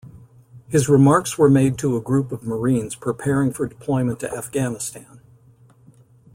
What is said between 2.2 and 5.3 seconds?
of Marines preparing for deployment to Afghanistan.